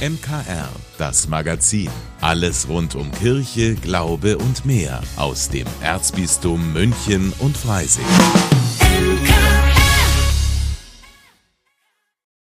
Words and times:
MKR, 0.00 0.70
das 0.96 1.28
Magazin. 1.28 1.90
Alles 2.22 2.66
rund 2.70 2.94
um 2.94 3.12
Kirche, 3.12 3.74
Glaube 3.74 4.38
und 4.38 4.64
mehr 4.64 5.02
aus 5.18 5.50
dem 5.50 5.66
Erzbistum 5.82 6.72
München 6.72 7.34
und 7.38 7.54
Freising. 7.54 8.06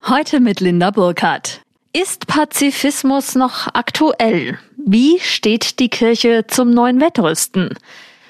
Heute 0.08 0.40
mit 0.42 0.60
Linda 0.60 0.92
Burkhardt. 0.92 1.62
Ist 1.92 2.28
Pazifismus 2.28 3.34
noch 3.34 3.68
aktuell? 3.74 4.60
Wie 4.78 5.20
steht 5.20 5.80
die 5.80 5.90
Kirche 5.90 6.46
zum 6.46 6.70
neuen 6.70 7.02
Wettrüsten? 7.02 7.74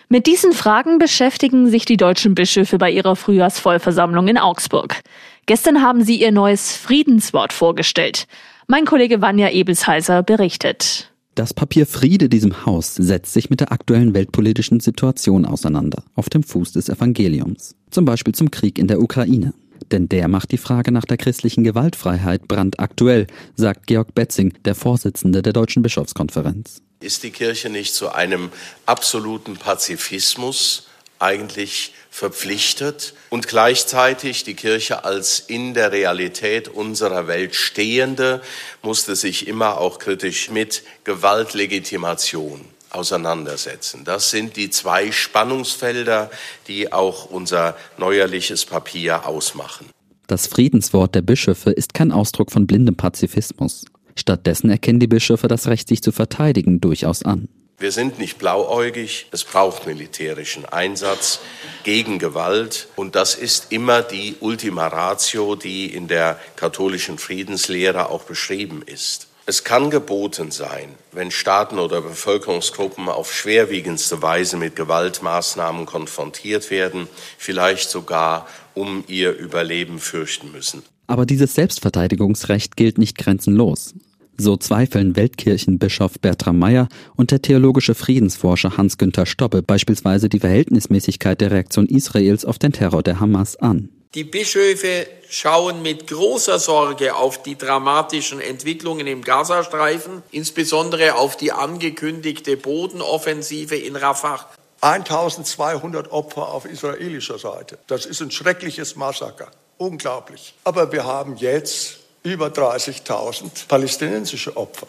Mit 0.07 0.27
diesen 0.27 0.53
Fragen 0.53 0.97
beschäftigen 0.97 1.69
sich 1.69 1.83
die 1.83 1.97
deutschen 1.97 2.35
Bischöfe 2.35 2.77
bei 2.77 2.89
ihrer 2.89 3.17
Frühjahrsvollversammlung 3.17 4.29
in 4.29 4.37
Augsburg. 4.37 5.01
Gestern 5.45 5.81
haben 5.81 6.05
sie 6.05 6.21
ihr 6.21 6.31
neues 6.31 6.73
Friedenswort 6.73 7.51
vorgestellt. 7.51 8.27
Mein 8.71 8.85
Kollege 8.85 9.19
Vanja 9.19 9.49
Ebelsheiser 9.49 10.21
berichtet. 10.21 11.11
Das 11.33 11.55
Papier 11.55 11.87
Friede 11.87 12.29
diesem 12.29 12.67
Haus 12.67 12.93
setzt 12.93 13.33
sich 13.33 13.49
mit 13.49 13.61
der 13.61 13.71
aktuellen 13.71 14.13
weltpolitischen 14.13 14.79
Situation 14.79 15.47
auseinander, 15.47 16.03
auf 16.13 16.29
dem 16.29 16.43
Fuß 16.43 16.73
des 16.73 16.87
Evangeliums. 16.87 17.73
Zum 17.89 18.05
Beispiel 18.05 18.35
zum 18.35 18.51
Krieg 18.51 18.77
in 18.77 18.85
der 18.85 19.01
Ukraine. 19.01 19.55
Denn 19.91 20.07
der 20.07 20.27
macht 20.27 20.51
die 20.51 20.59
Frage 20.59 20.91
nach 20.91 21.05
der 21.05 21.17
christlichen 21.17 21.63
Gewaltfreiheit 21.63 22.47
brandaktuell, 22.47 23.25
sagt 23.55 23.87
Georg 23.87 24.13
Betzing, 24.13 24.53
der 24.65 24.75
Vorsitzende 24.75 25.41
der 25.41 25.53
Deutschen 25.53 25.81
Bischofskonferenz. 25.81 26.83
Ist 26.99 27.23
die 27.23 27.31
Kirche 27.31 27.71
nicht 27.71 27.95
zu 27.95 28.13
einem 28.13 28.51
absoluten 28.85 29.55
Pazifismus 29.55 30.88
eigentlich 31.19 31.93
verpflichtet 32.09 33.13
und 33.29 33.47
gleichzeitig 33.47 34.43
die 34.43 34.55
Kirche 34.55 35.03
als 35.03 35.39
in 35.39 35.73
der 35.73 35.91
Realität 35.91 36.67
unserer 36.67 37.27
Welt 37.27 37.55
stehende 37.55 38.41
musste 38.81 39.15
sich 39.15 39.47
immer 39.47 39.77
auch 39.77 39.99
kritisch 39.99 40.49
mit 40.49 40.83
Gewaltlegitimation 41.03 42.65
auseinandersetzen. 42.89 44.03
Das 44.03 44.31
sind 44.31 44.55
die 44.55 44.69
zwei 44.69 45.11
Spannungsfelder, 45.11 46.31
die 46.67 46.91
auch 46.91 47.25
unser 47.25 47.77
neuerliches 47.97 48.65
Papier 48.65 49.27
ausmachen. 49.27 49.87
Das 50.27 50.47
Friedenswort 50.47 51.15
der 51.15 51.21
Bischöfe 51.21 51.71
ist 51.71 51.93
kein 51.93 52.11
Ausdruck 52.11 52.51
von 52.51 52.67
blindem 52.67 52.95
Pazifismus. 52.95 53.85
Stattdessen 54.15 54.69
erkennen 54.69 54.99
die 54.99 55.07
Bischöfe 55.07 55.47
das 55.47 55.67
Recht, 55.67 55.87
sich 55.87 56.01
zu 56.01 56.11
verteidigen, 56.11 56.81
durchaus 56.81 57.23
an. 57.23 57.47
Wir 57.79 57.93
sind 57.93 58.19
nicht 58.19 58.37
blauäugig, 58.37 59.27
es 59.31 59.45
braucht 59.45 59.87
militärischen 59.87 60.65
Einsatz 60.65 61.39
gegen 61.83 62.19
Gewalt 62.19 62.89
und 62.97 63.15
das 63.15 63.35
ist 63.35 63.71
immer 63.71 64.01
die 64.01 64.35
Ultima 64.41 64.87
Ratio, 64.87 65.55
die 65.55 65.85
in 65.85 66.09
der 66.09 66.37
katholischen 66.57 67.17
Friedenslehre 67.17 68.09
auch 68.09 68.23
beschrieben 68.23 68.83
ist. 68.85 69.27
Es 69.45 69.63
kann 69.63 69.89
geboten 69.89 70.51
sein, 70.51 70.89
wenn 71.13 71.31
Staaten 71.31 71.79
oder 71.79 72.01
Bevölkerungsgruppen 72.01 73.07
auf 73.07 73.33
schwerwiegendste 73.33 74.21
Weise 74.21 74.57
mit 74.57 74.75
Gewaltmaßnahmen 74.75 75.85
konfrontiert 75.85 76.71
werden, 76.71 77.07
vielleicht 77.37 77.89
sogar 77.89 78.45
um 78.73 79.05
ihr 79.07 79.31
Überleben 79.31 79.99
fürchten 79.99 80.51
müssen. 80.51 80.83
Aber 81.07 81.25
dieses 81.25 81.55
Selbstverteidigungsrecht 81.55 82.75
gilt 82.75 82.97
nicht 82.97 83.17
grenzenlos. 83.17 83.95
So 84.41 84.55
zweifeln 84.55 85.17
Weltkirchenbischof 85.17 86.13
Bertram 86.21 86.57
Meyer 86.57 86.87
und 87.17 87.31
der 87.31 87.41
theologische 87.41 87.93
Friedensforscher 87.93 88.77
Hans-Günther 88.77 89.25
Stobbe 89.25 89.61
beispielsweise 89.61 90.29
die 90.29 90.39
Verhältnismäßigkeit 90.39 91.41
der 91.41 91.51
Reaktion 91.51 91.87
Israels 91.87 92.45
auf 92.45 92.57
den 92.57 92.71
Terror 92.71 93.03
der 93.03 93.19
Hamas 93.19 93.57
an. 93.57 93.89
Die 94.15 94.23
Bischöfe 94.23 95.07
schauen 95.29 95.81
mit 95.81 96.07
großer 96.07 96.57
Sorge 96.57 97.15
auf 97.15 97.43
die 97.43 97.57
dramatischen 97.57 98.39
Entwicklungen 98.39 99.07
im 99.07 99.23
Gazastreifen, 99.23 100.23
insbesondere 100.31 101.15
auf 101.15 101.35
die 101.35 101.51
angekündigte 101.51 102.55
Bodenoffensive 102.55 103.75
in 103.75 103.97
Rafah. 103.97 104.47
1200 104.79 106.13
Opfer 106.13 106.47
auf 106.47 106.63
israelischer 106.63 107.39
Seite. 107.39 107.77
Das 107.87 108.05
ist 108.05 108.21
ein 108.21 108.31
schreckliches 108.31 108.95
Massaker. 108.95 109.51
Unglaublich. 109.77 110.53
Aber 110.63 110.93
wir 110.93 111.03
haben 111.03 111.35
jetzt 111.35 111.99
über 112.29 112.47
30.000 112.47 113.67
palästinensische 113.67 114.55
Opfer 114.55 114.87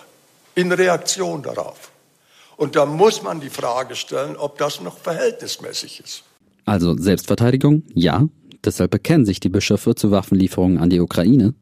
in 0.55 0.71
Reaktion 0.71 1.43
darauf. 1.43 1.91
Und 2.57 2.77
da 2.77 2.85
muss 2.85 3.23
man 3.23 3.41
die 3.41 3.49
Frage 3.49 3.97
stellen, 3.97 4.37
ob 4.37 4.59
das 4.59 4.83
noch 4.83 4.99
verhältnismäßig 4.99 6.01
ist. 6.01 6.25
Also 6.67 6.95
Selbstverteidigung, 6.97 7.83
ja. 7.95 8.29
Deshalb 8.63 8.91
bekennen 8.91 9.25
sich 9.25 9.41
die 9.41 9.49
Bischöfe 9.49 9.95
zu 9.95 10.11
Waffenlieferungen 10.11 10.77
an 10.77 10.91
die 10.91 11.01
Ukraine. 11.01 11.55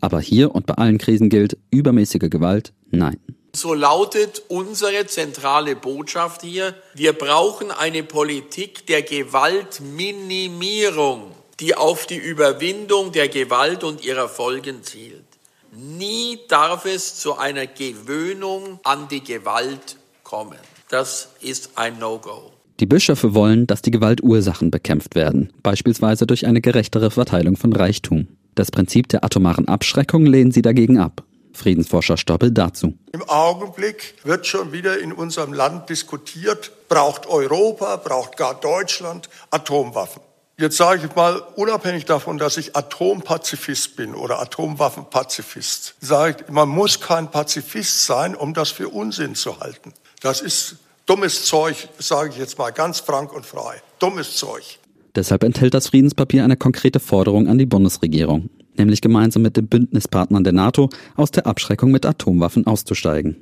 Aber 0.00 0.20
hier 0.20 0.54
und 0.54 0.64
bei 0.64 0.72
allen 0.74 0.96
Krisen 0.96 1.28
gilt 1.28 1.58
übermäßige 1.70 2.30
Gewalt, 2.30 2.72
nein. 2.90 3.18
So 3.54 3.74
lautet 3.74 4.42
unsere 4.48 5.06
zentrale 5.06 5.76
Botschaft 5.76 6.40
hier, 6.42 6.74
wir 6.94 7.12
brauchen 7.12 7.70
eine 7.70 8.02
Politik 8.02 8.86
der 8.86 9.02
Gewaltminimierung 9.02 11.32
die 11.60 11.74
auf 11.74 12.06
die 12.06 12.16
Überwindung 12.16 13.12
der 13.12 13.28
Gewalt 13.28 13.84
und 13.84 14.04
ihrer 14.04 14.28
Folgen 14.28 14.82
zielt. 14.82 15.24
Nie 15.72 16.38
darf 16.48 16.84
es 16.84 17.16
zu 17.16 17.36
einer 17.38 17.66
Gewöhnung 17.66 18.80
an 18.84 19.08
die 19.08 19.22
Gewalt 19.22 19.96
kommen. 20.22 20.58
Das 20.88 21.30
ist 21.40 21.70
ein 21.76 21.98
No-Go. 21.98 22.52
Die 22.78 22.86
Bischöfe 22.86 23.34
wollen, 23.34 23.66
dass 23.66 23.82
die 23.82 23.90
Gewaltursachen 23.90 24.70
bekämpft 24.70 25.14
werden, 25.14 25.52
beispielsweise 25.62 26.26
durch 26.26 26.46
eine 26.46 26.60
gerechtere 26.60 27.10
Verteilung 27.10 27.56
von 27.56 27.72
Reichtum. 27.72 28.28
Das 28.54 28.70
Prinzip 28.70 29.08
der 29.08 29.24
atomaren 29.24 29.68
Abschreckung 29.68 30.26
lehnen 30.26 30.52
sie 30.52 30.62
dagegen 30.62 30.98
ab. 30.98 31.22
Friedensforscher 31.54 32.18
Stoppel 32.18 32.50
dazu. 32.50 32.94
Im 33.12 33.22
Augenblick 33.28 34.14
wird 34.24 34.46
schon 34.46 34.72
wieder 34.72 34.98
in 34.98 35.12
unserem 35.12 35.54
Land 35.54 35.88
diskutiert, 35.88 36.70
braucht 36.88 37.26
Europa, 37.26 37.96
braucht 37.96 38.36
gar 38.36 38.60
Deutschland 38.60 39.30
Atomwaffen. 39.50 40.20
Jetzt 40.58 40.78
sage 40.78 41.06
ich 41.06 41.14
mal, 41.14 41.42
unabhängig 41.56 42.06
davon, 42.06 42.38
dass 42.38 42.56
ich 42.56 42.74
Atompazifist 42.74 43.94
bin 43.94 44.14
oder 44.14 44.40
Atomwaffenpazifist, 44.40 45.96
sage 46.00 46.36
ich, 46.40 46.50
man 46.50 46.70
muss 46.70 46.98
kein 46.98 47.30
Pazifist 47.30 48.06
sein, 48.06 48.34
um 48.34 48.54
das 48.54 48.70
für 48.70 48.88
Unsinn 48.88 49.34
zu 49.34 49.60
halten. 49.60 49.92
Das 50.22 50.40
ist 50.40 50.76
dummes 51.04 51.44
Zeug, 51.44 51.90
sage 51.98 52.30
ich 52.30 52.38
jetzt 52.38 52.56
mal 52.56 52.70
ganz 52.70 53.00
frank 53.00 53.34
und 53.34 53.44
frei. 53.44 53.82
Dummes 53.98 54.36
Zeug. 54.36 54.78
Deshalb 55.14 55.44
enthält 55.44 55.74
das 55.74 55.88
Friedenspapier 55.88 56.42
eine 56.42 56.56
konkrete 56.56 57.00
Forderung 57.00 57.48
an 57.48 57.58
die 57.58 57.66
Bundesregierung, 57.66 58.48
nämlich 58.78 59.02
gemeinsam 59.02 59.42
mit 59.42 59.58
den 59.58 59.68
Bündnispartnern 59.68 60.42
der 60.42 60.54
NATO 60.54 60.88
aus 61.16 61.30
der 61.32 61.46
Abschreckung 61.46 61.90
mit 61.90 62.06
Atomwaffen 62.06 62.66
auszusteigen. 62.66 63.36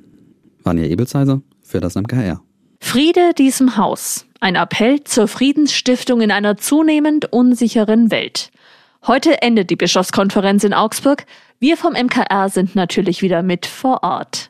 Vanja 0.63 0.83
Ebelsheiser 0.83 1.41
für 1.61 1.79
das 1.79 1.95
MKR. 1.95 2.41
Friede 2.81 3.33
diesem 3.37 3.77
Haus. 3.77 4.25
Ein 4.41 4.55
Appell 4.55 5.03
zur 5.03 5.27
Friedensstiftung 5.27 6.21
in 6.21 6.31
einer 6.31 6.57
zunehmend 6.57 7.31
unsicheren 7.31 8.11
Welt. 8.11 8.51
Heute 9.07 9.41
endet 9.41 9.69
die 9.69 9.75
Bischofskonferenz 9.75 10.63
in 10.63 10.73
Augsburg. 10.73 11.25
Wir 11.59 11.77
vom 11.77 11.93
MKR 11.93 12.49
sind 12.49 12.75
natürlich 12.75 13.21
wieder 13.21 13.43
mit 13.43 13.65
vor 13.65 14.03
Ort. 14.03 14.49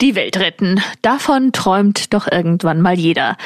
Die 0.00 0.14
Welt 0.14 0.36
retten. 0.38 0.82
Davon 1.00 1.52
träumt 1.52 2.12
doch 2.12 2.26
irgendwann 2.30 2.82
mal 2.82 2.98
jeder. 2.98 3.36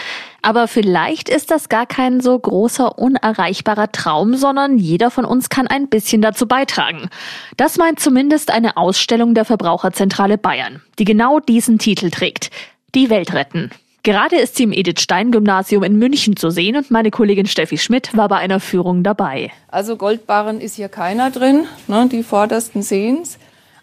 Aber 0.43 0.69
vielleicht 0.69 1.29
ist 1.29 1.51
das 1.51 1.69
gar 1.69 1.87
kein 1.87 2.21
so 2.21 2.39
großer, 2.39 2.99
unerreichbarer 2.99 3.93
Traum, 3.93 4.37
sondern 4.37 4.79
jeder 4.79 5.11
von 5.11 5.25
uns 5.25 5.49
kann 5.49 5.67
ein 5.67 5.89
bisschen 5.89 6.23
dazu 6.23 6.47
beitragen. 6.47 7.09
Das 7.57 7.77
meint 7.77 8.01
zumindest 8.01 8.51
eine 8.51 8.77
Ausstellung 8.77 9.35
der 9.35 9.45
Verbraucherzentrale 9.45 10.39
Bayern, 10.39 10.83
die 10.99 11.05
genau 11.05 11.41
diesen 11.41 11.79
Titel 11.79 12.11
trägt. 12.11 12.51
Die 12.95 13.11
Welt 13.11 13.35
retten. 13.35 13.71
Gerade 14.03 14.37
ist 14.37 14.57
sie 14.57 14.63
im 14.63 14.73
Edith 14.73 15.03
Stein 15.03 15.31
Gymnasium 15.31 15.83
in 15.83 15.99
München 15.99 16.35
zu 16.35 16.51
sehen 16.51 16.77
und 16.77 16.91
meine 16.91 17.11
Kollegin 17.11 17.47
Steffi 17.47 17.77
Schmidt 17.77 18.17
war 18.17 18.29
bei 18.29 18.37
einer 18.37 18.59
Führung 18.59 19.03
dabei. 19.03 19.53
Also 19.69 19.97
Goldbarren 19.97 20.61
ist 20.63 20.77
hier 20.77 20.89
keiner 20.89 21.31
drin, 21.31 21.67
ne, 21.87 22.09
die 22.11 22.23
vordersten 22.23 22.83
sehen's 22.83 23.39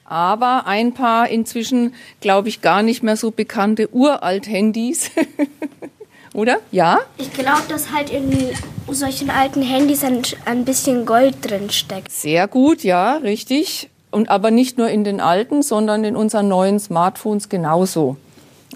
aber 0.07 0.65
ein 0.65 0.93
paar 0.93 1.27
inzwischen, 1.27 1.93
glaube 2.21 2.47
ich, 2.47 2.61
gar 2.61 2.81
nicht 2.81 3.03
mehr 3.03 3.17
so 3.17 3.29
bekannte 3.31 3.93
Uralt-Handys. 3.93 5.11
Oder? 6.37 6.59
Ja? 6.71 6.99
Ich 7.17 7.33
glaube, 7.33 7.63
dass 7.67 7.91
halt 7.91 8.11
in 8.11 8.31
solchen 8.91 9.31
alten 9.31 9.63
Handys 9.63 10.03
ein, 10.03 10.21
ein 10.45 10.65
bisschen 10.65 11.07
Gold 11.07 11.37
drin 11.41 11.71
steckt. 11.71 12.11
Sehr 12.11 12.47
gut, 12.47 12.83
ja, 12.83 13.15
richtig. 13.15 13.89
Und 14.11 14.29
aber 14.29 14.51
nicht 14.51 14.77
nur 14.77 14.87
in 14.87 15.03
den 15.03 15.19
alten, 15.19 15.63
sondern 15.63 16.03
in 16.03 16.15
unseren 16.15 16.47
neuen 16.47 16.79
Smartphones 16.79 17.49
genauso. 17.49 18.17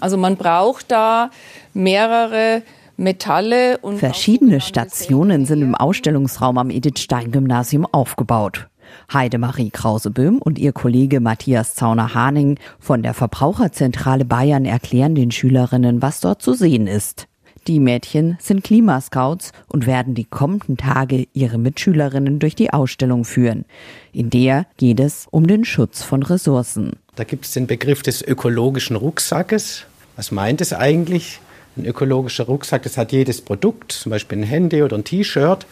Also 0.00 0.16
man 0.16 0.36
braucht 0.36 0.90
da 0.90 1.30
mehrere 1.72 2.62
Metalle 2.96 3.78
und 3.78 3.98
verschiedene 3.98 4.60
Stationen 4.60 5.46
sind 5.46 5.62
im 5.62 5.76
Ausstellungsraum 5.76 6.58
am 6.58 6.68
Edith 6.68 6.98
Stein 6.98 7.30
Gymnasium 7.30 7.86
aufgebaut. 7.92 8.66
Heidemarie 9.12 9.70
Krauseböhm 9.70 10.38
und 10.38 10.58
ihr 10.58 10.72
Kollege 10.72 11.20
Matthias 11.20 11.76
Zauner-Haning 11.76 12.58
von 12.80 13.04
der 13.04 13.14
Verbraucherzentrale 13.14 14.24
Bayern 14.24 14.64
erklären 14.64 15.14
den 15.14 15.30
Schülerinnen, 15.30 16.02
was 16.02 16.18
dort 16.18 16.42
zu 16.42 16.54
sehen 16.54 16.88
ist. 16.88 17.28
Die 17.68 17.78
Mädchen 17.78 18.36
sind 18.40 18.64
Klimascouts 18.64 19.52
und 19.68 19.86
werden 19.86 20.14
die 20.14 20.24
kommenden 20.24 20.76
Tage 20.76 21.28
ihre 21.32 21.58
Mitschülerinnen 21.58 22.40
durch 22.40 22.56
die 22.56 22.72
Ausstellung 22.72 23.24
führen. 23.24 23.66
In 24.12 24.30
der 24.30 24.66
geht 24.78 24.98
es 24.98 25.28
um 25.30 25.46
den 25.46 25.64
Schutz 25.64 26.02
von 26.02 26.24
Ressourcen. 26.24 26.96
Da 27.14 27.22
gibt 27.22 27.44
es 27.44 27.52
den 27.52 27.68
Begriff 27.68 28.02
des 28.02 28.20
ökologischen 28.20 28.96
Rucksackes. 28.96 29.84
Was 30.16 30.32
meint 30.32 30.60
es 30.60 30.72
eigentlich? 30.72 31.38
Ein 31.76 31.86
ökologischer 31.86 32.44
Rucksack, 32.44 32.82
das 32.82 32.98
hat 32.98 33.12
jedes 33.12 33.40
Produkt, 33.40 33.92
zum 33.92 34.10
Beispiel 34.10 34.38
ein 34.38 34.44
Handy 34.44 34.82
oder 34.82 34.98
ein 34.98 35.04
T-Shirt. 35.04 35.64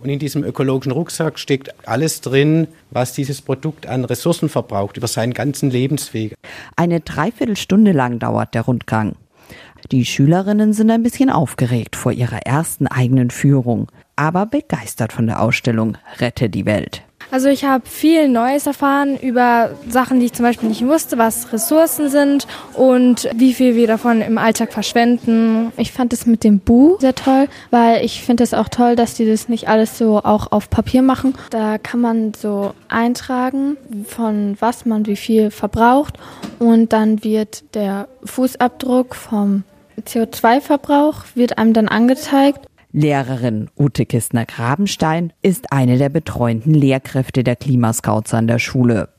Und 0.00 0.10
in 0.10 0.18
diesem 0.18 0.42
ökologischen 0.42 0.92
Rucksack 0.92 1.38
steckt 1.38 1.88
alles 1.88 2.20
drin, 2.20 2.66
was 2.90 3.12
dieses 3.12 3.40
Produkt 3.40 3.86
an 3.86 4.04
Ressourcen 4.04 4.48
verbraucht, 4.48 4.96
über 4.96 5.06
seinen 5.06 5.32
ganzen 5.32 5.70
Lebensweg. 5.70 6.34
Eine 6.74 7.00
Dreiviertelstunde 7.00 7.92
lang 7.92 8.18
dauert 8.18 8.54
der 8.54 8.62
Rundgang. 8.62 9.14
Die 9.92 10.04
Schülerinnen 10.04 10.72
sind 10.72 10.90
ein 10.90 11.02
bisschen 11.02 11.30
aufgeregt 11.30 11.96
vor 11.96 12.12
ihrer 12.12 12.40
ersten 12.46 12.86
eigenen 12.86 13.30
Führung, 13.30 13.90
aber 14.16 14.46
begeistert 14.46 15.12
von 15.12 15.26
der 15.26 15.40
Ausstellung 15.40 15.96
Rette 16.18 16.50
die 16.50 16.66
Welt. 16.66 17.05
Also 17.30 17.48
ich 17.48 17.64
habe 17.64 17.86
viel 17.86 18.28
Neues 18.28 18.66
erfahren 18.66 19.16
über 19.18 19.70
Sachen, 19.88 20.20
die 20.20 20.26
ich 20.26 20.32
zum 20.32 20.44
Beispiel 20.44 20.68
nicht 20.68 20.86
wusste, 20.86 21.18
was 21.18 21.52
Ressourcen 21.52 22.08
sind 22.08 22.46
und 22.74 23.28
wie 23.34 23.54
viel 23.54 23.74
wir 23.74 23.86
davon 23.86 24.20
im 24.20 24.38
Alltag 24.38 24.72
verschwenden. 24.72 25.72
Ich 25.76 25.92
fand 25.92 26.12
es 26.12 26.26
mit 26.26 26.44
dem 26.44 26.60
Bu 26.60 26.96
sehr 27.00 27.14
toll, 27.14 27.48
weil 27.70 28.04
ich 28.04 28.22
finde 28.22 28.44
es 28.44 28.54
auch 28.54 28.68
toll, 28.68 28.96
dass 28.96 29.14
die 29.14 29.26
das 29.26 29.48
nicht 29.48 29.68
alles 29.68 29.98
so 29.98 30.18
auch 30.18 30.52
auf 30.52 30.70
Papier 30.70 31.02
machen. 31.02 31.34
Da 31.50 31.78
kann 31.78 32.00
man 32.00 32.32
so 32.34 32.74
eintragen, 32.88 33.76
von 34.06 34.56
was 34.60 34.86
man 34.86 35.06
wie 35.06 35.16
viel 35.16 35.50
verbraucht 35.50 36.18
und 36.58 36.92
dann 36.92 37.24
wird 37.24 37.74
der 37.74 38.08
Fußabdruck 38.24 39.14
vom 39.14 39.64
CO2-Verbrauch 40.02 41.24
wird 41.34 41.58
einem 41.58 41.72
dann 41.72 41.88
angezeigt 41.88 42.66
Lehrerin 42.96 43.68
Ute 43.78 44.06
Kistner-Grabenstein 44.06 45.34
ist 45.42 45.70
eine 45.70 45.98
der 45.98 46.08
betreuenden 46.08 46.72
Lehrkräfte 46.72 47.44
der 47.44 47.54
Klimascouts 47.54 48.32
an 48.32 48.46
der 48.46 48.58
Schule. 48.58 49.10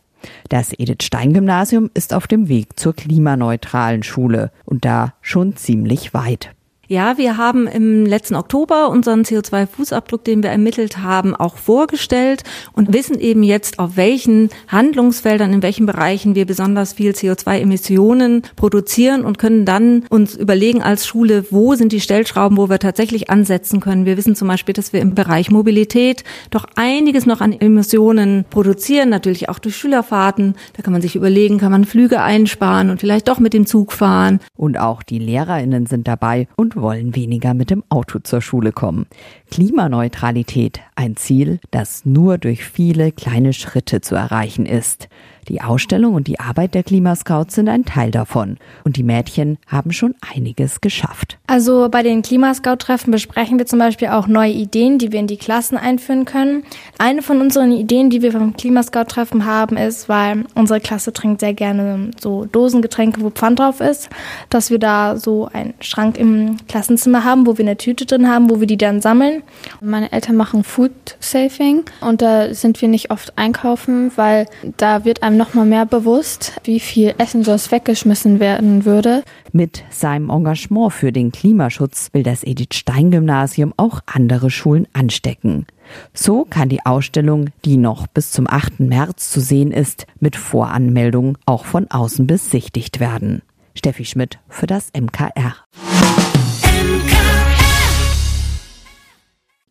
Das 0.50 0.74
Edith-Stein-Gymnasium 0.74 1.92
ist 1.94 2.16
auf 2.16 2.26
dem 2.26 2.48
Weg 2.48 2.80
zur 2.80 2.96
klimaneutralen 2.96 4.02
Schule 4.02 4.52
und 4.66 4.84
da 4.84 5.14
schon 5.22 5.56
ziemlich 5.56 6.16
weit. 6.16 6.56
Ja, 6.90 7.18
wir 7.18 7.36
haben 7.36 7.68
im 7.68 8.06
letzten 8.06 8.36
Oktober 8.36 8.88
unseren 8.88 9.24
CO2-Fußabdruck, 9.24 10.24
den 10.24 10.42
wir 10.42 10.52
ermittelt 10.52 11.00
haben, 11.00 11.36
auch 11.36 11.58
vorgestellt 11.58 12.44
und 12.72 12.94
wissen 12.94 13.20
eben 13.20 13.44
jetzt, 13.44 13.78
auf 13.78 13.98
welchen 13.98 14.50
Handlungsfeldern, 14.70 15.52
in 15.52 15.62
welchen 15.62 15.86
Bereichen 15.86 16.34
wir 16.34 16.46
besonders 16.46 16.94
viel 16.94 17.12
CO2-Emissionen 17.12 18.44
produzieren 18.56 19.26
und 19.26 19.38
können 19.38 19.66
dann 19.66 20.06
uns 20.10 20.38
überlegen 20.38 20.82
als 20.82 21.06
Schule, 21.06 21.44
wo 21.52 21.76
sind 21.76 21.92
die 21.92 22.00
Stellschrauben, 22.00 22.58
wo 22.58 22.70
wir 22.70 22.80
tatsächlich 22.80 23.30
ansetzen 23.30 23.82
können. 23.82 24.06
Wir 24.06 24.16
wissen 24.16 24.38
zum 24.38 24.48
Beispiel, 24.48 24.74
dass 24.74 24.94
wir 24.94 25.02
im 25.02 25.14
Bereich 25.14 25.52
Mobilität 25.52 26.24
doch 26.52 26.68
einiges 26.78 27.26
noch 27.26 27.42
an 27.42 27.52
Emissionen 27.52 28.46
produzieren, 28.50 29.10
natürlich 29.10 29.50
auch 29.50 29.60
durch 29.60 29.76
Schülerfahrten. 29.76 30.56
Da 30.78 30.84
kann 30.84 30.94
man 30.94 31.02
sich 31.02 31.18
überlegen, 31.18 31.58
kann 31.58 31.74
man 31.74 31.84
Flüge 31.84 32.22
einsparen 32.22 32.90
und 32.90 33.02
vielleicht 33.02 33.28
doch 33.28 33.40
mit 33.40 33.52
dem 33.52 33.66
Zug 33.66 33.92
fahren. 33.92 34.40
Und 34.56 34.80
auch 34.80 35.04
die 35.04 35.20
LehrerInnen 35.20 35.86
sind 35.86 36.08
dabei 36.08 36.48
und 36.56 36.77
wollen 36.82 37.16
weniger 37.16 37.54
mit 37.54 37.70
dem 37.70 37.84
Auto 37.90 38.20
zur 38.20 38.42
Schule 38.42 38.72
kommen. 38.72 39.08
Klimaneutralität, 39.52 40.82
ein 40.98 41.16
Ziel, 41.16 41.60
das 41.72 42.06
nur 42.06 42.38
durch 42.38 42.66
viele 42.66 43.12
kleine 43.12 43.54
Schritte 43.54 44.02
zu 44.02 44.16
erreichen 44.16 44.66
ist. 44.66 45.08
Die 45.48 45.62
Ausstellung 45.62 46.14
und 46.14 46.28
die 46.28 46.40
Arbeit 46.42 46.74
der 46.74 46.84
Klimascouts 46.84 47.56
sind 47.56 47.70
ein 47.70 47.86
Teil 47.86 48.12
davon. 48.12 48.58
Und 48.84 48.98
die 48.98 49.04
Mädchen 49.04 49.58
haben 49.66 49.94
schon 49.94 50.14
einiges 50.36 50.82
geschafft. 50.82 51.38
Also 51.48 51.88
bei 51.90 52.04
den 52.04 52.22
Klimascout-Treffen 52.22 53.12
besprechen 53.12 53.58
wir 53.58 53.66
zum 53.66 53.80
Beispiel 53.80 54.10
auch 54.10 54.28
neue 54.28 54.52
Ideen, 54.52 54.98
die 54.98 55.14
wir 55.14 55.20
in 55.20 55.28
die 55.28 55.38
Klassen 55.38 55.78
einführen 55.78 56.26
können. 56.26 56.64
Eine 56.98 57.22
von 57.22 57.40
unseren 57.40 57.72
Ideen, 57.72 58.10
die 58.10 58.22
wir 58.22 58.34
beim 58.34 58.58
Klimascout-Treffen 58.58 59.46
haben, 59.46 59.78
ist, 59.78 60.10
weil 60.10 60.44
unsere 60.54 60.82
Klasse 60.82 61.14
trinkt 61.14 61.40
sehr 61.40 61.54
gerne 61.54 62.12
so 62.20 62.46
Dosengetränke, 62.46 63.22
wo 63.22 63.30
Pfand 63.30 63.60
drauf 63.60 63.80
ist, 63.80 64.10
dass 64.50 64.70
wir 64.70 64.80
da 64.80 65.16
so 65.16 65.48
einen 65.54 65.76
Schrank 65.80 66.18
im 66.18 66.58
Klassenzimmer 66.68 67.24
haben, 67.24 67.48
wo 67.48 67.58
wir 67.58 67.64
eine 67.64 67.78
Tüte 67.78 68.06
drin 68.06 68.30
haben, 68.30 68.50
wo 68.50 68.60
wir 68.60 68.68
die 68.68 68.78
dann 68.78 69.02
sammeln. 69.02 69.44
Meine 69.80 70.12
Eltern 70.12 70.36
machen 70.36 70.66
Food 70.66 70.87
Saving 71.20 71.86
und 72.02 72.22
da 72.22 72.54
sind 72.54 72.82
wir 72.82 72.88
nicht 72.88 73.12
oft 73.12 73.38
einkaufen, 73.38 74.12
weil 74.16 74.48
da 74.78 75.06
wird 75.06 75.24
einem 75.24 75.38
noch 75.38 75.54
mal 75.54 75.66
mehr 75.66 75.86
bewusst, 75.86 76.54
wie 76.64 76.80
viel 76.80 77.14
Essen 77.18 77.44
sonst 77.44 77.72
weggeschmissen 77.72 78.40
werden 78.40 78.86
würde. 78.86 79.24
Mit 79.52 79.84
seinem 79.90 80.30
Engagement 80.30 80.94
für 80.94 81.12
den 81.12 81.32
Klimaschutz 81.32 82.10
will 82.14 82.24
das 82.24 82.44
Edith 82.44 82.74
Stein 82.74 83.12
Gymnasium 83.12 83.74
auch 83.78 84.02
andere 84.06 84.50
Schulen 84.50 84.88
anstecken. 84.94 85.66
So 86.14 86.46
kann 86.50 86.70
die 86.70 86.86
Ausstellung, 86.86 87.50
die 87.66 87.78
noch 87.78 88.08
bis 88.08 88.32
zum 88.32 88.48
8. 88.48 88.82
März 88.82 89.32
zu 89.32 89.40
sehen 89.40 89.72
ist, 89.72 90.06
mit 90.20 90.36
Voranmeldung 90.36 91.38
auch 91.46 91.66
von 91.66 91.90
außen 91.90 92.28
besichtigt 92.28 93.00
werden. 93.00 93.42
Steffi 93.76 94.06
Schmidt 94.06 94.40
für 94.50 94.68
das 94.68 94.92
MKR. 94.98 95.56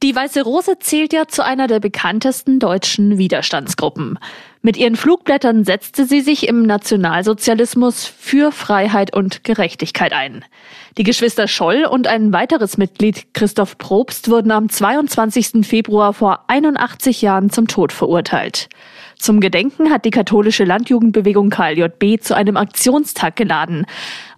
Die 0.06 0.14
Weiße 0.14 0.42
Rose 0.42 0.78
zählt 0.78 1.12
ja 1.12 1.26
zu 1.26 1.44
einer 1.44 1.66
der 1.66 1.80
bekanntesten 1.80 2.60
deutschen 2.60 3.18
Widerstandsgruppen. 3.18 4.20
Mit 4.62 4.76
ihren 4.76 4.94
Flugblättern 4.94 5.64
setzte 5.64 6.06
sie 6.06 6.20
sich 6.20 6.46
im 6.46 6.62
Nationalsozialismus 6.62 8.06
für 8.06 8.52
Freiheit 8.52 9.16
und 9.16 9.42
Gerechtigkeit 9.42 10.12
ein. 10.12 10.44
Die 10.96 11.02
Geschwister 11.02 11.48
Scholl 11.48 11.86
und 11.86 12.06
ein 12.06 12.32
weiteres 12.32 12.78
Mitglied, 12.78 13.34
Christoph 13.34 13.78
Probst, 13.78 14.30
wurden 14.30 14.52
am 14.52 14.68
22. 14.68 15.66
Februar 15.66 16.12
vor 16.12 16.44
81 16.46 17.20
Jahren 17.20 17.50
zum 17.50 17.66
Tod 17.66 17.90
verurteilt. 17.90 18.68
Zum 19.18 19.40
Gedenken 19.40 19.90
hat 19.90 20.04
die 20.04 20.10
katholische 20.10 20.64
Landjugendbewegung 20.64 21.50
KLJB 21.50 22.20
zu 22.20 22.36
einem 22.36 22.56
Aktionstag 22.56 23.36
geladen. 23.36 23.86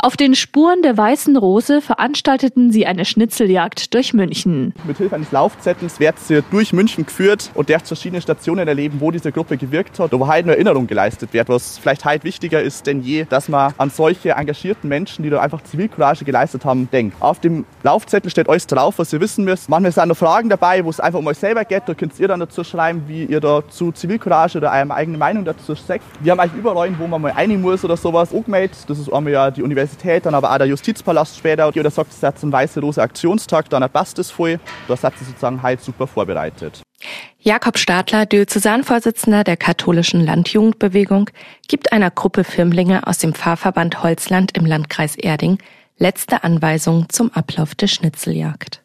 Auf 0.01 0.17
den 0.17 0.37
Spuren 0.37 0.83
der 0.83 0.97
Weißen 0.97 1.37
Rose 1.37 1.81
veranstalteten 1.81 2.71
sie 2.71 2.87
eine 2.87 3.05
Schnitzeljagd 3.05 3.93
durch 3.95 4.15
München. 4.15 4.73
Mithilfe 4.87 5.17
eines 5.17 5.33
Laufzettels 5.33 5.99
wird 5.99 6.21
sie 6.21 6.43
durch 6.53 6.73
München 6.73 7.05
geführt 7.05 7.51
und 7.55 7.69
der 7.69 7.81
verschiedene 7.81 8.23
Stationen 8.23 8.69
erleben, 8.69 9.01
wo 9.01 9.11
diese 9.11 9.33
Gruppe 9.33 9.57
gewirkt 9.57 9.99
hat, 9.99 10.13
wo 10.13 10.27
heute 10.29 10.45
eine 10.45 10.53
Erinnerung 10.53 10.87
geleistet 10.87 11.33
wird, 11.33 11.49
was 11.49 11.79
vielleicht 11.79 12.05
heute 12.05 12.23
wichtiger 12.23 12.63
ist 12.63 12.87
denn 12.87 13.03
je, 13.03 13.27
dass 13.29 13.49
man 13.49 13.75
an 13.77 13.91
solche 13.91 14.31
engagierten 14.31 14.89
Menschen, 14.89 15.25
die 15.25 15.31
da 15.31 15.41
einfach 15.41 15.63
Zivilcourage 15.63 16.25
geleistet 16.25 16.65
haben, 16.65 16.89
denkt. 16.91 17.17
Auf 17.21 17.41
dem 17.41 17.67
Laufzettel 17.83 18.31
steht 18.31 18.49
alles 18.49 18.69
drauf, 18.69 18.99
was 18.99 19.13
ihr 19.13 19.21
wissen 19.21 19.45
müsst. 19.45 19.69
Manchmal 19.69 19.91
sind 19.91 20.09
noch 20.09 20.17
Fragen 20.17 20.49
dabei, 20.49 20.85
wo 20.85 20.91
es 20.91 21.01
einfach 21.01 21.19
um 21.19 21.27
euch 21.27 21.39
selber 21.39 21.65
geht. 21.65 21.83
Da 21.87 21.95
könnt 21.95 22.19
ihr 22.21 22.29
dann 22.29 22.39
dazu 22.39 22.63
schreiben, 22.63 23.03
wie 23.09 23.25
ihr 23.25 23.41
da 23.41 23.63
zu 23.69 23.91
Zivilcourage 23.91 24.59
oder 24.59 24.68
eurem 24.69 24.91
eigene 24.91 25.19
Meinung 25.19 25.45
dazu 25.45 25.75
sagt. 25.75 26.05
Wir 26.21 26.33
haben 26.33 26.41
eigentlich 26.41 26.59
überall, 26.61 26.91
wo 26.99 27.07
man 27.07 27.21
mal 27.21 27.33
rein 27.33 27.61
muss 27.61 27.85
oder 27.85 27.97
sowas, 27.97 28.35
angemeldet. 28.35 28.79
Das 28.87 28.99
ist 28.99 29.13
einmal 29.13 29.33
ja 29.33 29.51
die 29.51 29.63
Universität, 29.63 30.27
dann 30.27 30.35
aber 30.35 30.53
auch 30.53 30.59
der 30.59 30.67
Justizpalast 30.67 31.37
später. 31.37 31.69
Oder 31.69 31.91
sagt, 31.91 32.13
es 32.13 32.23
ist 32.23 32.39
zum 32.39 32.53
Weiße 32.53 32.81
Rose 32.81 33.01
Aktionstag, 33.03 33.69
dann 33.71 33.89
passt 33.91 34.19
es 34.19 34.31
voll. 34.31 34.59
Da 34.87 34.97
seid 34.97 35.15
ihr 35.21 35.27
sozusagen 35.27 35.63
halt 35.63 35.81
super 35.81 36.07
vorbereitet. 36.07 36.83
Jakob 37.41 37.79
Stadler, 37.79 38.27
Diözesanvorsitzender 38.27 39.45
der 39.45 39.57
katholischen 39.57 40.25
Landjugendbewegung, 40.25 41.31
gibt 41.69 41.93
einer 41.93 42.11
Gruppe 42.11 42.43
Firmlinge 42.43 43.07
aus 43.07 43.19
dem 43.19 43.33
Pfarrverband 43.33 44.03
Holzland 44.03 44.57
im 44.57 44.67
Landkreis 44.67 45.15
Erding 45.17 45.59
letzte 45.99 46.45
Anweisungen 46.45 47.09
zum 47.09 47.33
Ablauf 47.33 47.75
der 47.75 47.87
Schnitzeljagd. 47.87 48.83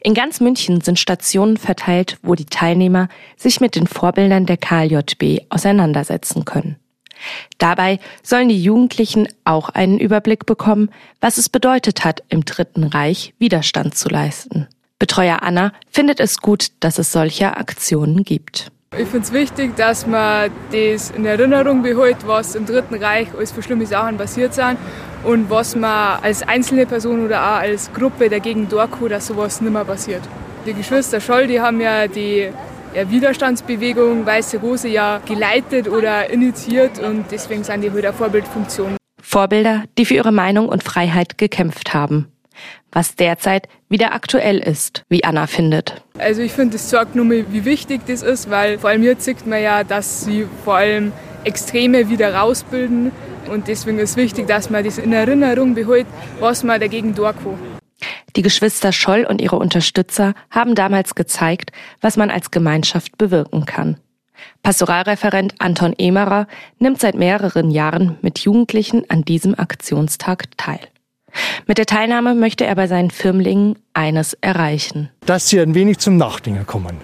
In 0.00 0.14
ganz 0.14 0.40
München 0.40 0.80
sind 0.80 0.98
Stationen 0.98 1.56
verteilt, 1.56 2.18
wo 2.22 2.34
die 2.34 2.46
Teilnehmer 2.46 3.08
sich 3.36 3.60
mit 3.60 3.74
den 3.76 3.86
Vorbildern 3.86 4.46
der 4.46 4.56
KLJB 4.56 5.46
auseinandersetzen 5.50 6.44
können. 6.44 6.76
Dabei 7.58 7.98
sollen 8.22 8.48
die 8.48 8.62
Jugendlichen 8.62 9.28
auch 9.44 9.68
einen 9.68 9.98
Überblick 9.98 10.46
bekommen, 10.46 10.90
was 11.20 11.38
es 11.38 11.48
bedeutet 11.48 12.04
hat, 12.04 12.22
im 12.28 12.44
Dritten 12.44 12.84
Reich 12.84 13.34
Widerstand 13.38 13.94
zu 13.94 14.08
leisten. 14.08 14.68
Betreuer 14.98 15.42
Anna 15.42 15.72
findet 15.90 16.20
es 16.20 16.40
gut, 16.40 16.68
dass 16.80 16.98
es 16.98 17.12
solche 17.12 17.56
Aktionen 17.56 18.24
gibt. 18.24 18.70
Ich 18.98 19.06
finde 19.06 19.24
es 19.24 19.32
wichtig, 19.32 19.76
dass 19.76 20.04
man 20.04 20.50
das 20.72 21.10
in 21.10 21.24
Erinnerung 21.24 21.80
behält, 21.80 22.26
was 22.26 22.56
im 22.56 22.66
Dritten 22.66 22.96
Reich 22.96 23.28
alles 23.36 23.52
für 23.52 23.62
schlimme 23.62 23.86
Sachen 23.86 24.16
passiert 24.16 24.52
sind 24.52 24.78
und 25.22 25.48
was 25.48 25.76
man 25.76 26.18
als 26.20 26.42
einzelne 26.42 26.86
Person 26.86 27.24
oder 27.24 27.40
auch 27.40 27.60
als 27.60 27.92
Gruppe 27.92 28.28
dagegen 28.28 28.68
durchkommt, 28.68 29.12
dass 29.12 29.28
sowas 29.28 29.60
nicht 29.60 29.72
mehr 29.72 29.84
passiert. 29.84 30.22
Die 30.66 30.74
Geschwister 30.74 31.20
Scholl, 31.20 31.46
die 31.46 31.60
haben 31.60 31.80
ja 31.80 32.08
die 32.08 32.50
Widerstandsbewegung 32.92 34.26
Weiße 34.26 34.58
Rose 34.58 34.88
ja 34.88 35.20
geleitet 35.24 35.88
oder 35.88 36.28
initiiert 36.28 36.98
und 36.98 37.26
deswegen 37.30 37.62
sind 37.62 37.82
die 37.82 37.92
heute 37.92 38.08
eine 38.08 38.16
Vorbildfunktion. 38.16 38.96
Vorbilder, 39.22 39.84
die 39.98 40.04
für 40.04 40.14
ihre 40.14 40.32
Meinung 40.32 40.68
und 40.68 40.82
Freiheit 40.82 41.38
gekämpft 41.38 41.94
haben 41.94 42.26
was 42.92 43.16
derzeit 43.16 43.68
wieder 43.88 44.12
aktuell 44.12 44.58
ist, 44.58 45.04
wie 45.08 45.24
Anna 45.24 45.46
findet. 45.46 46.02
Also 46.18 46.42
ich 46.42 46.52
finde, 46.52 46.76
es 46.76 46.88
zeigt 46.88 47.14
nur 47.14 47.24
mal, 47.24 47.44
wie 47.50 47.64
wichtig 47.64 48.02
das 48.06 48.22
ist, 48.22 48.50
weil 48.50 48.78
vor 48.78 48.90
allem 48.90 49.02
jetzt 49.02 49.24
sieht 49.24 49.46
man 49.46 49.62
ja, 49.62 49.84
dass 49.84 50.24
sie 50.24 50.46
vor 50.64 50.76
allem 50.76 51.12
Extreme 51.44 52.08
wieder 52.10 52.34
rausbilden 52.34 53.12
und 53.48 53.68
deswegen 53.68 53.98
ist 53.98 54.16
wichtig, 54.16 54.46
dass 54.46 54.70
man 54.70 54.84
das 54.84 54.98
in 54.98 55.12
Erinnerung 55.12 55.74
behält, 55.74 56.06
was 56.38 56.62
man 56.62 56.80
dagegen 56.80 57.14
durchkommt. 57.14 57.58
Die 58.36 58.42
Geschwister 58.42 58.92
Scholl 58.92 59.26
und 59.28 59.40
ihre 59.40 59.56
Unterstützer 59.56 60.34
haben 60.50 60.74
damals 60.74 61.14
gezeigt, 61.14 61.72
was 62.00 62.16
man 62.16 62.30
als 62.30 62.50
Gemeinschaft 62.50 63.18
bewirken 63.18 63.66
kann. 63.66 63.96
Pastoralreferent 64.62 65.54
Anton 65.58 65.94
Emerer 65.98 66.46
nimmt 66.78 67.00
seit 67.00 67.14
mehreren 67.14 67.70
Jahren 67.70 68.18
mit 68.22 68.38
Jugendlichen 68.40 69.08
an 69.08 69.22
diesem 69.22 69.58
Aktionstag 69.58 70.56
teil. 70.56 70.80
Mit 71.66 71.78
der 71.78 71.86
Teilnahme 71.86 72.34
möchte 72.34 72.64
er 72.64 72.74
bei 72.74 72.86
seinen 72.86 73.10
Firmlingen 73.10 73.76
eines 73.94 74.34
erreichen. 74.40 75.10
Dass 75.26 75.48
sie 75.48 75.60
ein 75.60 75.74
wenig 75.74 75.98
zum 75.98 76.16
Nachdenken 76.16 76.66
kommen. 76.66 76.96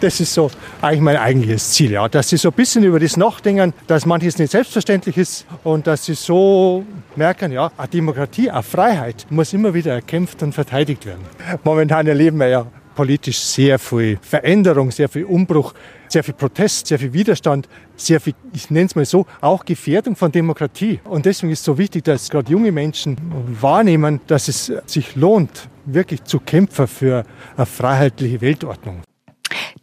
Das 0.00 0.20
ist 0.20 0.34
so 0.34 0.50
eigentlich 0.80 1.00
mein 1.00 1.16
eigentliches 1.16 1.70
Ziel, 1.70 1.92
ja. 1.92 2.08
Dass 2.08 2.28
sie 2.28 2.36
so 2.36 2.48
ein 2.48 2.54
bisschen 2.54 2.84
über 2.84 3.00
das 3.00 3.16
Nachdenken, 3.16 3.72
dass 3.86 4.06
manches 4.06 4.38
nicht 4.38 4.50
selbstverständlich 4.50 5.16
ist 5.16 5.46
und 5.64 5.86
dass 5.86 6.04
sie 6.04 6.14
so 6.14 6.84
merken, 7.16 7.52
ja, 7.52 7.70
eine 7.76 7.88
Demokratie, 7.88 8.50
eine 8.50 8.62
Freiheit 8.62 9.26
muss 9.30 9.52
immer 9.52 9.74
wieder 9.74 9.92
erkämpft 9.92 10.42
und 10.42 10.52
verteidigt 10.52 11.06
werden. 11.06 11.22
Momentan 11.64 12.06
erleben 12.06 12.38
wir 12.38 12.48
ja 12.48 12.66
politisch 12.94 13.38
sehr 13.38 13.78
viel 13.78 14.18
Veränderung, 14.20 14.90
sehr 14.90 15.08
viel 15.08 15.24
Umbruch, 15.24 15.74
sehr 16.08 16.22
viel 16.22 16.34
Protest, 16.34 16.86
sehr 16.86 16.98
viel 16.98 17.12
Widerstand, 17.12 17.68
sehr 17.96 18.20
viel, 18.20 18.34
ich 18.52 18.70
nenne 18.70 18.86
es 18.86 18.94
mal 18.94 19.04
so, 19.04 19.26
auch 19.40 19.64
Gefährdung 19.64 20.14
von 20.16 20.30
Demokratie. 20.30 21.00
Und 21.04 21.26
deswegen 21.26 21.52
ist 21.52 21.60
es 21.60 21.64
so 21.64 21.78
wichtig, 21.78 22.04
dass 22.04 22.28
gerade 22.28 22.50
junge 22.50 22.72
Menschen 22.72 23.16
wahrnehmen, 23.60 24.20
dass 24.26 24.48
es 24.48 24.72
sich 24.86 25.16
lohnt, 25.16 25.68
wirklich 25.84 26.24
zu 26.24 26.38
kämpfen 26.38 26.86
für 26.86 27.24
eine 27.56 27.66
freiheitliche 27.66 28.40
Weltordnung. 28.40 29.02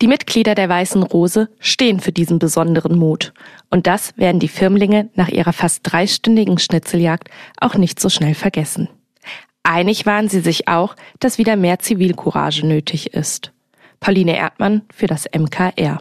Die 0.02 0.08
Mitglieder 0.08 0.56
der 0.56 0.70
Weißen 0.70 1.04
Rose 1.04 1.50
stehen 1.60 2.00
für 2.00 2.12
diesen 2.12 2.40
besonderen 2.40 2.98
Mut. 2.98 3.34
Und 3.70 3.86
das 3.86 4.16
werden 4.18 4.40
die 4.40 4.48
Firmlinge 4.48 5.10
nach 5.16 5.28
ihrer 5.28 5.52
fast 5.52 5.82
dreistündigen 5.84 6.58
Schnitzeljagd 6.58 7.30
auch 7.60 7.76
nicht 7.76 8.00
so 8.00 8.10
schnell 8.10 8.34
vergessen. 8.34 8.88
Einig 9.64 10.06
waren 10.06 10.30
sie 10.30 10.40
sich 10.40 10.68
auch, 10.68 10.96
dass 11.20 11.38
wieder 11.38 11.56
mehr 11.56 11.80
Zivilcourage 11.80 12.66
nötig 12.66 13.14
ist. 13.14 13.52
Pauline 14.00 14.38
Erdmann 14.38 14.84
für 14.94 15.08
das 15.08 15.26
MKR. 15.26 16.00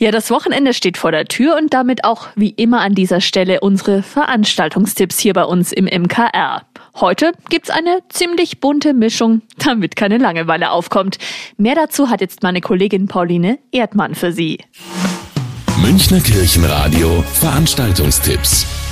Ja, 0.00 0.12
das 0.12 0.30
Wochenende 0.30 0.74
steht 0.74 0.96
vor 0.96 1.10
der 1.10 1.24
Tür 1.24 1.56
und 1.56 1.74
damit 1.74 2.04
auch 2.04 2.28
wie 2.36 2.50
immer 2.50 2.80
an 2.82 2.94
dieser 2.94 3.20
Stelle 3.20 3.60
unsere 3.60 4.04
Veranstaltungstipps 4.04 5.18
hier 5.18 5.32
bei 5.32 5.44
uns 5.44 5.72
im 5.72 5.86
MKR. 5.86 6.62
Heute 6.94 7.32
gibt's 7.48 7.68
eine 7.68 7.98
ziemlich 8.08 8.60
bunte 8.60 8.94
Mischung, 8.94 9.42
damit 9.58 9.96
keine 9.96 10.18
Langeweile 10.18 10.70
aufkommt. 10.70 11.18
Mehr 11.56 11.74
dazu 11.74 12.10
hat 12.10 12.20
jetzt 12.20 12.44
meine 12.44 12.60
Kollegin 12.60 13.08
Pauline 13.08 13.58
Erdmann 13.72 14.14
für 14.14 14.30
Sie. 14.30 14.58
Münchner 15.82 16.20
Kirchenradio 16.20 17.24
Veranstaltungstipps. 17.32 18.87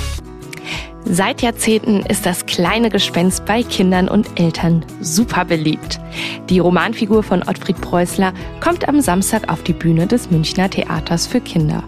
Seit 1.09 1.41
Jahrzehnten 1.41 2.01
ist 2.01 2.25
das 2.25 2.45
kleine 2.45 2.89
Gespenst 2.89 3.45
bei 3.45 3.63
Kindern 3.63 4.09
und 4.09 4.37
Eltern 4.37 4.85
super 4.99 5.45
beliebt. 5.45 6.01
Die 6.49 6.59
Romanfigur 6.59 7.23
von 7.23 7.43
Ottfried 7.43 7.79
Preußler 7.79 8.33
kommt 8.59 8.89
am 8.89 8.99
Samstag 8.99 9.49
auf 9.49 9.63
die 9.63 9.73
Bühne 9.73 10.05
des 10.05 10.29
Münchner 10.31 10.69
Theaters 10.69 11.25
für 11.25 11.39
Kinder. 11.39 11.81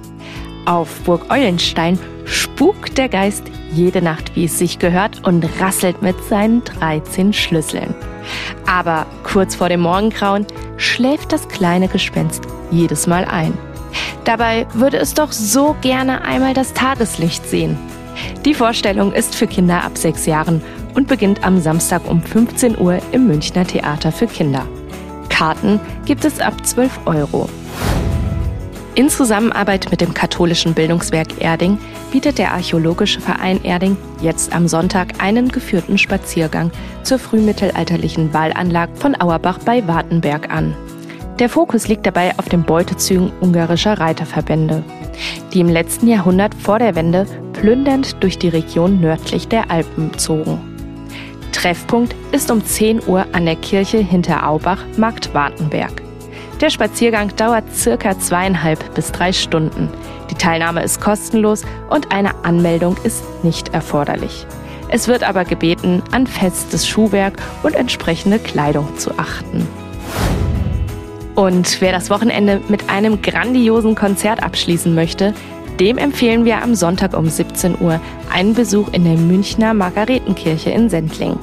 Auf 0.65 1.01
Burg 1.01 1.29
Eulenstein 1.29 1.99
spukt 2.23 2.97
der 2.97 3.09
Geist 3.09 3.43
jede 3.73 4.01
Nacht, 4.01 4.37
wie 4.37 4.45
es 4.45 4.57
sich 4.57 4.79
gehört, 4.79 5.27
und 5.27 5.45
rasselt 5.59 6.01
mit 6.01 6.15
seinen 6.23 6.63
13 6.63 7.33
Schlüsseln. 7.33 7.93
Aber 8.67 9.05
kurz 9.23 9.55
vor 9.55 9.67
dem 9.67 9.81
Morgengrauen 9.81 10.47
schläft 10.77 11.33
das 11.33 11.49
kleine 11.49 11.89
Gespenst 11.89 12.43
jedes 12.71 13.05
Mal 13.05 13.25
ein. 13.25 13.57
Dabei 14.23 14.65
würde 14.73 14.97
es 14.97 15.13
doch 15.13 15.33
so 15.33 15.75
gerne 15.81 16.21
einmal 16.23 16.53
das 16.53 16.73
Tageslicht 16.73 17.45
sehen. 17.45 17.77
Die 18.45 18.53
Vorstellung 18.53 19.13
ist 19.13 19.35
für 19.35 19.47
Kinder 19.47 19.83
ab 19.83 19.97
sechs 19.97 20.25
Jahren 20.25 20.61
und 20.95 21.07
beginnt 21.07 21.43
am 21.43 21.59
Samstag 21.59 22.09
um 22.09 22.21
15 22.21 22.79
Uhr 22.79 22.99
im 23.11 23.27
Münchner 23.27 23.65
Theater 23.65 24.11
für 24.11 24.27
Kinder. 24.27 24.65
Karten 25.29 25.79
gibt 26.05 26.25
es 26.25 26.39
ab 26.39 26.65
12 26.65 26.99
Euro. 27.05 27.49
In 28.95 29.07
Zusammenarbeit 29.07 29.91
mit 29.91 30.01
dem 30.01 30.13
katholischen 30.13 30.73
Bildungswerk 30.73 31.41
Erding 31.41 31.77
bietet 32.11 32.37
der 32.37 32.53
Archäologische 32.53 33.21
Verein 33.21 33.63
Erding 33.63 33.95
jetzt 34.21 34.51
am 34.51 34.67
Sonntag 34.67 35.23
einen 35.23 35.49
geführten 35.49 35.97
Spaziergang 35.97 36.71
zur 37.03 37.19
frühmittelalterlichen 37.19 38.33
Wallanlage 38.33 38.95
von 38.95 39.15
Auerbach 39.21 39.59
bei 39.59 39.87
Wartenberg 39.87 40.51
an. 40.51 40.75
Der 41.39 41.47
Fokus 41.47 41.87
liegt 41.87 42.05
dabei 42.05 42.37
auf 42.37 42.49
den 42.49 42.63
Beutezügen 42.63 43.31
ungarischer 43.39 43.97
Reiterverbände, 43.97 44.83
die 45.53 45.61
im 45.61 45.69
letzten 45.69 46.07
Jahrhundert 46.07 46.53
vor 46.53 46.79
der 46.79 46.95
Wende 46.95 47.25
plündernd 47.59 48.23
durch 48.23 48.37
die 48.37 48.47
Region 48.47 49.01
nördlich 49.01 49.49
der 49.49 49.69
Alpen 49.69 50.17
zogen. 50.17 50.59
Treffpunkt 51.51 52.15
ist 52.31 52.49
um 52.51 52.63
10 52.63 53.01
Uhr 53.05 53.25
an 53.33 53.45
der 53.45 53.57
Kirche 53.57 53.97
hinter 53.97 54.47
Aubach, 54.47 54.81
Markt 54.95 55.33
Wartenberg. 55.33 56.01
Der 56.61 56.69
Spaziergang 56.69 57.35
dauert 57.35 57.65
circa 57.73 58.17
zweieinhalb 58.17 58.95
bis 58.95 59.11
drei 59.11 59.33
Stunden. 59.33 59.89
Die 60.29 60.35
Teilnahme 60.35 60.83
ist 60.83 61.01
kostenlos 61.01 61.63
und 61.89 62.13
eine 62.13 62.45
Anmeldung 62.45 62.95
ist 63.03 63.23
nicht 63.43 63.73
erforderlich. 63.73 64.45
Es 64.87 65.09
wird 65.09 65.23
aber 65.23 65.43
gebeten, 65.43 66.01
an 66.11 66.27
festes 66.27 66.87
Schuhwerk 66.87 67.41
und 67.63 67.75
entsprechende 67.75 68.39
Kleidung 68.39 68.97
zu 68.97 69.11
achten. 69.17 69.67
Und 71.35 71.81
wer 71.81 71.91
das 71.91 72.09
Wochenende 72.09 72.61
mit 72.69 72.89
einem 72.89 73.21
grandiosen 73.21 73.95
Konzert 73.95 74.43
abschließen 74.43 74.93
möchte, 74.93 75.33
dem 75.79 75.97
empfehlen 75.97 76.45
wir 76.45 76.61
am 76.61 76.75
Sonntag 76.75 77.15
um 77.15 77.27
17 77.27 77.79
Uhr 77.79 77.99
einen 78.31 78.53
Besuch 78.53 78.89
in 78.91 79.05
der 79.05 79.17
Münchner 79.17 79.73
Margaretenkirche 79.73 80.69
in 80.71 80.89
Sendling. 80.89 81.37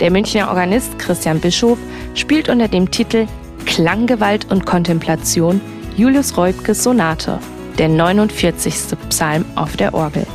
Der 0.00 0.10
Münchner 0.10 0.48
Organist 0.48 0.98
Christian 0.98 1.40
Bischof 1.40 1.78
spielt 2.14 2.48
unter 2.48 2.68
dem 2.68 2.90
Titel 2.90 3.26
Klanggewalt 3.66 4.50
und 4.50 4.66
Kontemplation 4.66 5.60
Julius 5.96 6.36
Reubkes 6.36 6.82
Sonate, 6.82 7.38
der 7.78 7.88
49. 7.88 8.74
Psalm 9.08 9.44
auf 9.56 9.76
der 9.76 9.94
Orgel. 9.94 10.26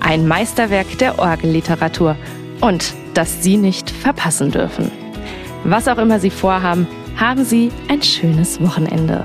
Ein 0.00 0.26
Meisterwerk 0.26 0.98
der 0.98 1.18
Orgelliteratur 1.18 2.16
und 2.60 2.94
das 3.14 3.42
Sie 3.42 3.56
nicht 3.56 3.90
verpassen 3.90 4.50
dürfen. 4.50 4.90
Was 5.64 5.88
auch 5.88 5.98
immer 5.98 6.18
Sie 6.18 6.30
vorhaben, 6.30 6.86
haben 7.16 7.44
Sie 7.44 7.70
ein 7.88 8.02
schönes 8.02 8.60
Wochenende. 8.60 9.24